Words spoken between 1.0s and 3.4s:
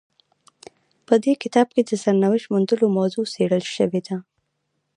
په دې کتاب کې د سرنوشت موندلو موضوع